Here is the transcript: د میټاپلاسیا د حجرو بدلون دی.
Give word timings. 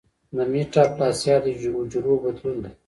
د 0.35 0.37
میټاپلاسیا 0.51 1.35
د 1.43 1.45
حجرو 1.59 2.13
بدلون 2.23 2.55
دی. 2.63 2.71